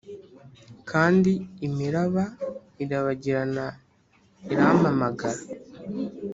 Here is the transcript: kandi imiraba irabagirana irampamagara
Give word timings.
kandi 0.89 1.31
imiraba 1.67 2.23
irabagirana 2.83 3.65
irampamagara 4.53 5.39